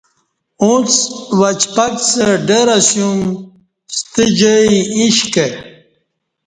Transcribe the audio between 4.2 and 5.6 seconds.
جائ ایݩش کہ